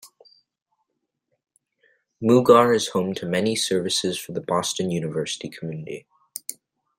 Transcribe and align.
Mugar 2.19 2.73
is 2.73 2.87
home 2.87 3.13
to 3.13 3.27
many 3.27 3.55
services 3.55 4.17
for 4.17 4.31
the 4.31 4.41
Boston 4.41 4.89
University 4.89 5.47
community. 5.47 6.07